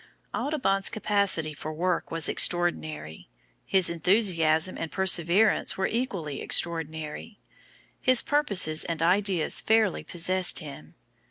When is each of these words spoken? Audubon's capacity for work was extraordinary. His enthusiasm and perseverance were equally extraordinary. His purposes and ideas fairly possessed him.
Audubon's 0.33 0.89
capacity 0.89 1.53
for 1.53 1.71
work 1.71 2.09
was 2.09 2.27
extraordinary. 2.27 3.29
His 3.67 3.87
enthusiasm 3.87 4.75
and 4.75 4.91
perseverance 4.91 5.77
were 5.77 5.85
equally 5.85 6.41
extraordinary. 6.41 7.37
His 8.01 8.23
purposes 8.23 8.83
and 8.83 9.03
ideas 9.03 9.61
fairly 9.61 10.03
possessed 10.03 10.57
him. 10.57 10.95